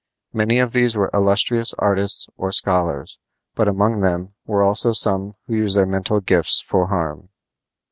[0.33, 3.19] Many of these were illustrious artists or scholars,
[3.53, 7.29] but among them were also some who used their mental gifts for harm.